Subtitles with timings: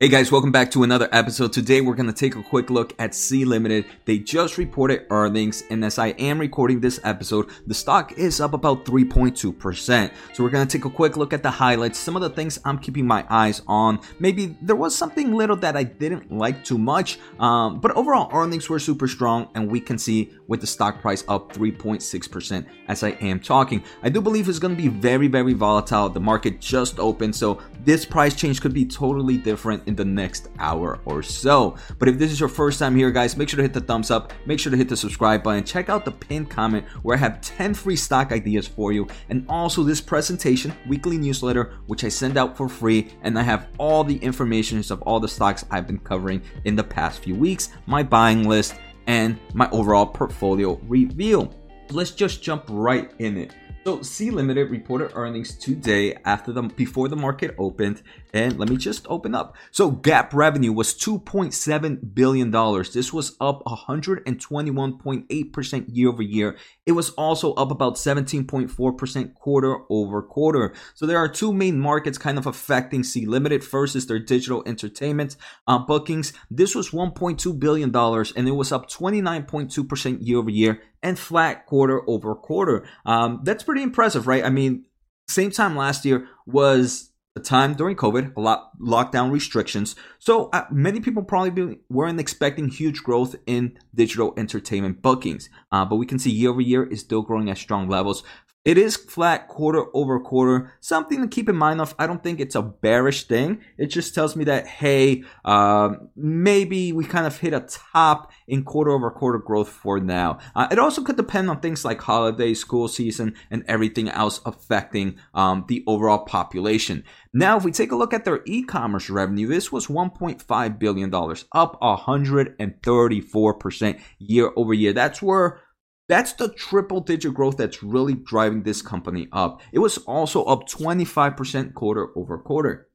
[0.00, 1.52] Hey guys, welcome back to another episode.
[1.52, 3.84] Today we're going to take a quick look at Sea Limited.
[4.04, 8.52] They just reported earnings, and as I am recording this episode, the stock is up
[8.52, 10.12] about 3.2%.
[10.34, 12.60] So we're going to take a quick look at the highlights, some of the things
[12.64, 13.98] I'm keeping my eyes on.
[14.20, 18.68] Maybe there was something little that I didn't like too much, um, but overall earnings
[18.68, 23.10] were super strong, and we can see with the stock price up 3.6% as I
[23.20, 23.82] am talking.
[24.04, 26.08] I do believe it's going to be very, very volatile.
[26.08, 30.50] The market just opened, so this price change could be totally different in the next
[30.60, 31.74] hour or so.
[31.98, 34.12] But if this is your first time here, guys, make sure to hit the thumbs
[34.12, 37.20] up, make sure to hit the subscribe button, check out the pinned comment where I
[37.20, 42.08] have 10 free stock ideas for you, and also this presentation, weekly newsletter, which I
[42.08, 45.86] send out for free, and I have all the information of all the stocks I've
[45.86, 48.74] been covering in the past few weeks, my buying list,
[49.06, 51.50] and my overall portfolio review.
[51.90, 53.54] Let's just jump right in it.
[53.84, 58.76] So Sea Limited reported earnings today after the before the market opened, and let me
[58.76, 59.56] just open up.
[59.70, 62.92] So GAAP revenue was 2.7 billion dollars.
[62.92, 66.56] This was up 121.8 percent year over year.
[66.86, 70.74] It was also up about 17.4 percent quarter over quarter.
[70.94, 73.64] So there are two main markets kind of affecting Sea Limited.
[73.64, 76.32] First is their digital entertainment uh, bookings.
[76.50, 81.18] This was 1.2 billion dollars, and it was up 29.2 percent year over year and
[81.18, 82.86] flat quarter over quarter.
[83.06, 84.44] Um, that's pretty impressive, right?
[84.44, 84.84] I mean,
[85.28, 89.96] same time last year was time during COVID, a lot lockdown restrictions.
[90.18, 95.84] So uh, many people probably be, weren't expecting huge growth in digital entertainment bookings, uh,
[95.84, 98.22] but we can see year over year is still growing at strong levels.
[98.68, 100.74] It is flat quarter over quarter.
[100.80, 101.94] Something to keep in mind of.
[101.98, 103.62] I don't think it's a bearish thing.
[103.78, 108.64] It just tells me that hey, uh, maybe we kind of hit a top in
[108.64, 110.36] quarter over quarter growth for now.
[110.54, 115.18] Uh, it also could depend on things like holiday, school season, and everything else affecting
[115.32, 117.04] um, the overall population.
[117.32, 121.46] Now, if we take a look at their e-commerce revenue, this was 1.5 billion dollars,
[121.52, 124.92] up 134 percent year over year.
[124.92, 125.60] That's where
[126.08, 129.60] that's the triple digit growth that's really driving this company up.
[129.72, 132.88] It was also up 25% quarter over quarter.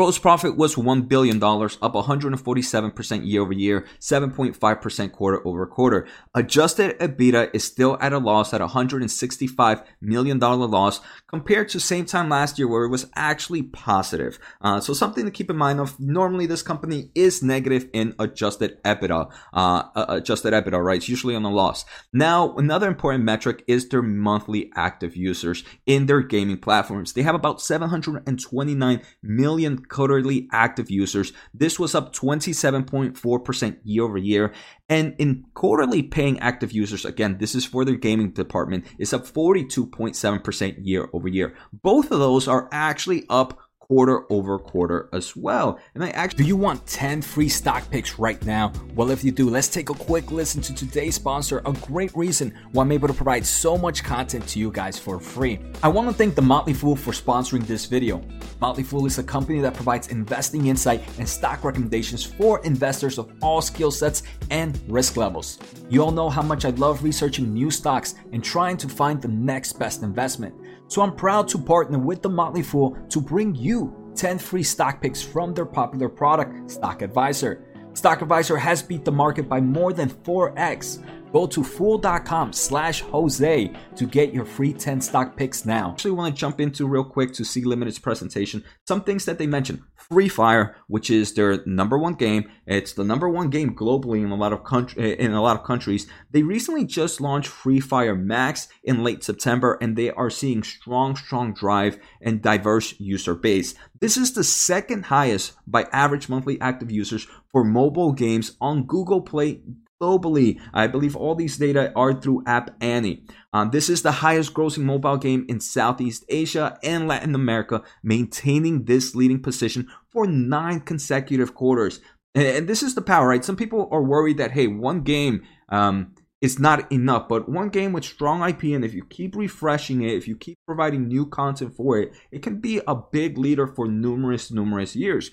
[0.00, 6.08] Gross profit was $1 billion, up 147% year over year, 7.5% quarter over quarter.
[6.34, 12.30] Adjusted EBITDA is still at a loss at $165 million loss compared to same time
[12.30, 14.38] last year where it was actually positive.
[14.62, 18.82] Uh, so something to keep in mind of normally this company is negative in adjusted
[18.84, 20.96] EBITDA, uh, adjusted EBITDA, right?
[20.96, 21.84] It's usually on a loss.
[22.10, 27.12] Now, another important metric is their monthly active users in their gaming platforms.
[27.12, 31.32] They have about 729 million quarterly active users.
[31.52, 34.52] This was up 27.4% year over year.
[34.88, 39.26] And in quarterly paying active users, again, this is for their gaming department, is up
[39.26, 41.54] 42.7% year over year.
[41.72, 43.58] Both of those are actually up
[43.90, 45.76] quarter over quarter as well.
[45.96, 48.72] And I actually Do you want 10 free stock picks right now?
[48.94, 52.56] Well, if you do, let's take a quick listen to today's sponsor, a great reason
[52.70, 55.58] why I'm able to provide so much content to you guys for free.
[55.82, 58.22] I want to thank the Motley Fool for sponsoring this video.
[58.60, 63.32] Motley Fool is a company that provides investing insight and stock recommendations for investors of
[63.42, 65.58] all skill sets and risk levels.
[65.88, 69.26] You all know how much I love researching new stocks and trying to find the
[69.26, 70.54] next best investment.
[70.90, 75.00] So I'm proud to partner with the Motley Fool to bring you 10 free stock
[75.00, 77.64] picks from their popular product, Stock Advisor.
[77.94, 80.98] Stock Advisor has beat the market by more than 4x.
[81.32, 85.92] Go to fool.com slash Jose to get your free 10 stock picks now.
[85.92, 88.64] actually want to jump into real quick to Sea Limited's presentation.
[88.88, 89.82] Some things that they mentioned.
[89.94, 92.50] Free Fire, which is their number one game.
[92.66, 95.64] It's the number one game globally in a lot of country, in a lot of
[95.64, 96.08] countries.
[96.32, 101.14] They recently just launched Free Fire Max in late September, and they are seeing strong,
[101.14, 103.76] strong drive and diverse user base.
[104.00, 109.20] This is the second highest by average monthly active users for mobile games on Google
[109.20, 109.60] Play
[110.00, 110.60] globally.
[110.72, 113.24] I believe all these data are through App Annie.
[113.52, 118.84] Um, this is the highest grossing mobile game in Southeast Asia and Latin America, maintaining
[118.84, 122.00] this leading position for nine consecutive quarters.
[122.34, 123.44] And, and this is the power, right?
[123.44, 127.92] Some people are worried that, hey, one game um, is not enough, but one game
[127.92, 131.74] with strong IP, and if you keep refreshing it, if you keep providing new content
[131.76, 135.30] for it, it can be a big leader for numerous, numerous years.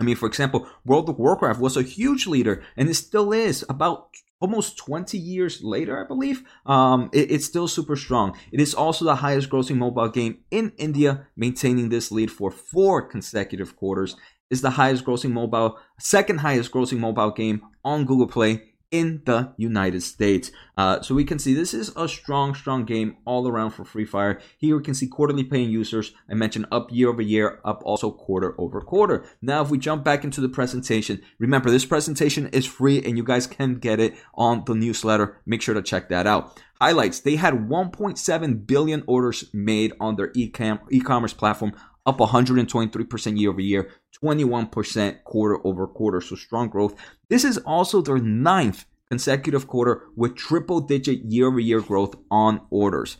[0.00, 3.64] I mean, for example, World of Warcraft was a huge leader, and it still is.
[3.68, 4.08] About
[4.40, 8.36] almost 20 years later, I believe, um, it, it's still super strong.
[8.50, 13.02] It is also the highest grossing mobile game in India, maintaining this lead for four
[13.02, 14.16] consecutive quarters.
[14.48, 19.52] Is the highest grossing mobile, second highest grossing mobile game on Google Play in the
[19.56, 20.50] United States.
[20.76, 24.04] Uh, so we can see this is a strong, strong game all around for Free
[24.04, 24.40] Fire.
[24.58, 26.12] Here we can see quarterly paying users.
[26.28, 29.24] I mentioned up year over year, up also quarter over quarter.
[29.40, 33.24] Now, if we jump back into the presentation, remember this presentation is free and you
[33.24, 35.40] guys can get it on the newsletter.
[35.46, 36.60] Make sure to check that out.
[36.80, 41.74] Highlights they had 1.7 billion orders made on their e-commerce platform
[42.06, 43.90] up 123% year over year,
[44.22, 46.20] 21% quarter over quarter.
[46.20, 46.94] So strong growth.
[47.28, 52.60] This is also their ninth consecutive quarter with triple digit year over year growth on
[52.70, 53.18] orders.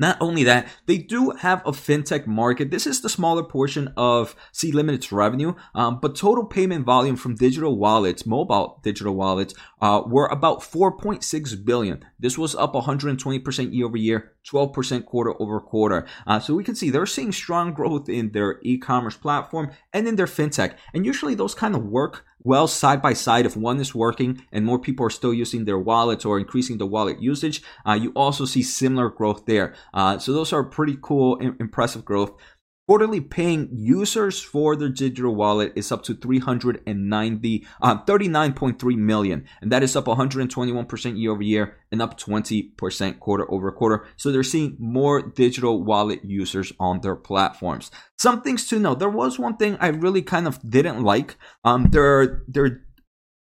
[0.00, 2.70] Not only that, they do have a fintech market.
[2.70, 7.34] This is the smaller portion of Sea Limited's revenue, um, but total payment volume from
[7.34, 9.52] digital wallets, mobile digital wallets,
[9.82, 12.02] uh, were about 4.6 billion.
[12.18, 16.06] This was up 120% year over year, 12% quarter over quarter.
[16.26, 20.16] Uh, so we can see they're seeing strong growth in their e-commerce platform and in
[20.16, 20.76] their fintech.
[20.94, 24.64] And usually those kind of work well side by side if one is working and
[24.64, 28.44] more people are still using their wallets or increasing the wallet usage uh, you also
[28.44, 29.74] see similar growth there.
[29.92, 32.32] Uh, so those are pretty cool impressive growth
[32.90, 39.70] Quarterly paying users for their digital wallet is up to 390, uh, 39.3 million, and
[39.70, 44.08] that is up 121% year over year and up 20% quarter over quarter.
[44.16, 47.92] So they're seeing more digital wallet users on their platforms.
[48.18, 48.96] Some things to know.
[48.96, 51.36] There was one thing I really kind of didn't like.
[51.62, 52.82] Um, their their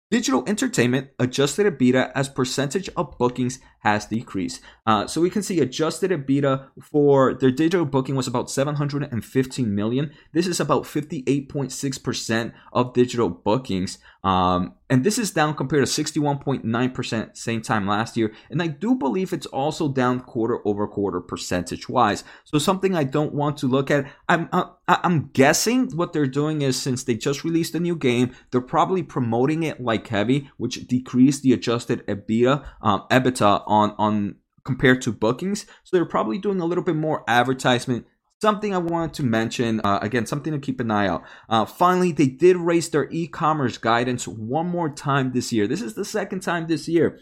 [0.10, 4.62] Digital entertainment adjusted EBITDA as percentage of bookings has decreased.
[4.86, 10.12] Uh, so we can see adjusted EBITDA for their digital booking was about 715 million.
[10.34, 13.98] This is about 58.6% of digital bookings.
[14.24, 18.34] Um, and this is down compared to 61.9% same time last year.
[18.50, 22.24] And I do believe it's also down quarter over quarter percentage wise.
[22.46, 24.10] So something I don't want to look at.
[24.30, 28.34] I'm, uh, I'm guessing what they're doing is since they just released a new game,
[28.52, 34.36] they're probably promoting it like heavy, which decreased the adjusted EBITDA, um, EBITDA on, on
[34.64, 35.66] compared to bookings.
[35.84, 38.06] So they're probably doing a little bit more advertisement
[38.40, 41.24] Something I wanted to mention, uh, again, something to keep an eye out.
[41.50, 45.66] Uh, finally, they did raise their e commerce guidance one more time this year.
[45.66, 47.18] This is the second time this year.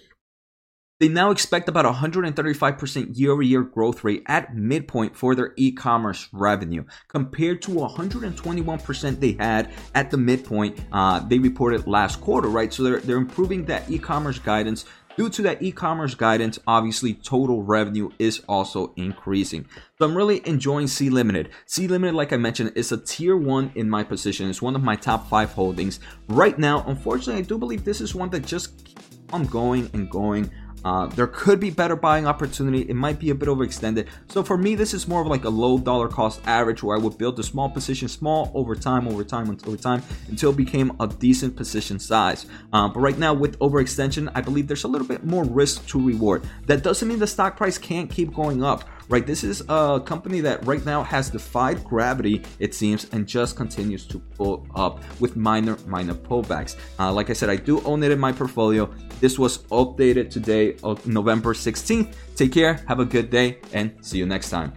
[1.00, 5.71] They now expect about 135% year over year growth rate at midpoint for their e
[5.71, 12.50] commerce revenue, compared to 121% they had at the midpoint uh, they reported last quarter,
[12.50, 12.74] right?
[12.74, 14.83] So they're, they're improving that e commerce guidance
[15.17, 19.65] Due to that e-commerce guidance, obviously total revenue is also increasing.
[19.97, 21.50] So I'm really enjoying Sea Limited.
[21.65, 24.50] Sea Limited, like I mentioned, is a tier one in my position.
[24.50, 26.01] It's one of my top five holdings.
[26.27, 28.97] Right now, unfortunately, I do believe this is one that just
[29.31, 30.51] on going and going.
[30.85, 32.81] Uh, there could be better buying opportunity.
[32.81, 34.07] It might be a bit overextended.
[34.29, 36.99] So for me, this is more of like a low dollar cost average where I
[36.99, 40.95] would build a small position, small over time, over time, over time, until it became
[40.99, 42.45] a decent position size.
[42.71, 45.99] Uh, but right now, with overextension, I believe there's a little bit more risk to
[45.99, 46.47] reward.
[46.67, 49.25] That doesn't mean the stock price can't keep going up right?
[49.25, 54.05] This is a company that right now has defied gravity, it seems, and just continues
[54.07, 56.75] to pull up with minor, minor pullbacks.
[56.99, 58.89] Uh, like I said, I do own it in my portfolio.
[59.19, 62.13] This was updated today, November 16th.
[62.35, 64.73] Take care, have a good day, and see you next time.